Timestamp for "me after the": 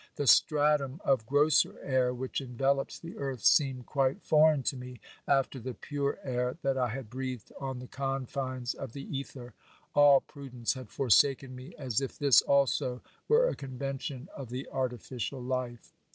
4.75-5.75